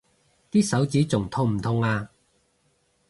[0.49, 2.09] 啲手指仲痛唔痛啊？